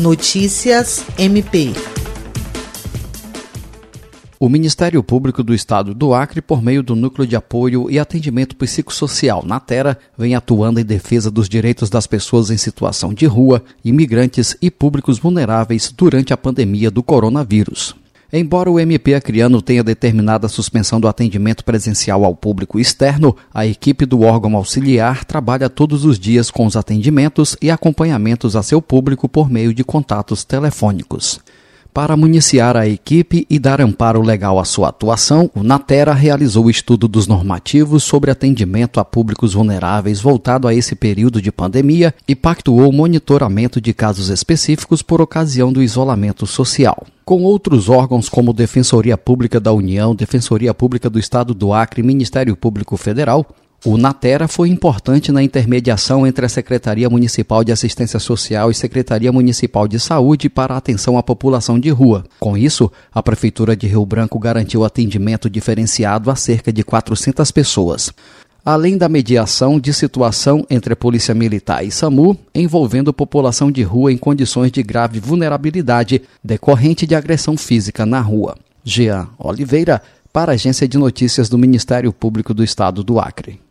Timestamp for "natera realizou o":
35.64-36.70